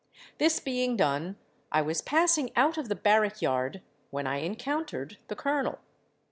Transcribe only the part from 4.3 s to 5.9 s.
encountered the Colonel.